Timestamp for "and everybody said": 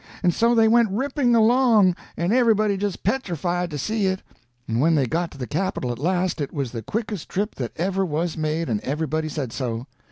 8.67-9.53